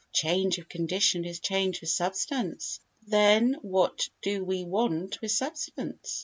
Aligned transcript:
Change 0.13 0.57
of 0.57 0.67
condition 0.67 1.25
is 1.25 1.39
change 1.39 1.83
of 1.83 1.87
substance. 1.89 2.79
Then 3.05 3.57
what 3.61 4.09
do 4.23 4.43
we 4.43 4.63
want 4.65 5.21
with 5.21 5.29
substance? 5.31 6.19